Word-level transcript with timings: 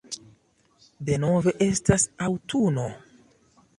Denove 1.09 1.53
estas 1.67 2.07
aŭtuno. 2.29 2.89